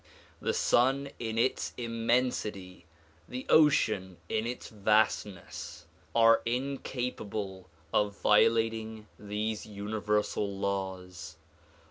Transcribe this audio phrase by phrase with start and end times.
[0.39, 2.87] The sun in its immensity,
[3.29, 5.85] the ocean in its vastness
[6.15, 11.37] are incapable of violating these universal laws.